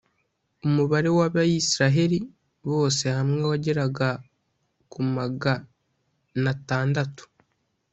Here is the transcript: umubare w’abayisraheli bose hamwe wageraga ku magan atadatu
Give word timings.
umubare 0.67 1.09
w’abayisraheli 1.17 2.17
bose 2.71 3.03
hamwe 3.17 3.41
wageraga 3.49 4.09
ku 4.91 4.99
magan 5.13 5.61
atadatu 6.53 7.23